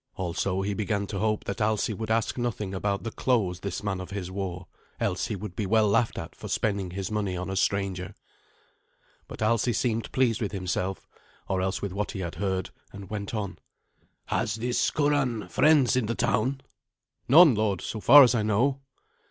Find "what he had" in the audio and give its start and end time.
11.93-12.33